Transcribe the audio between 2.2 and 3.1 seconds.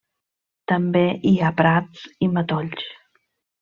i matolls.